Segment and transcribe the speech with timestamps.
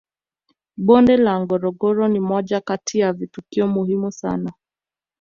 [0.85, 4.53] bonde la ngorongoro ni moja Kati ya kivutio muhimu sana